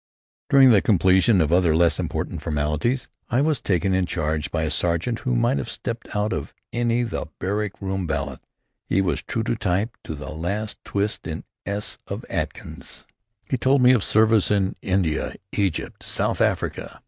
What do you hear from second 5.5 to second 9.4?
have stepped out of any of the "Barrack Room Ballads." He was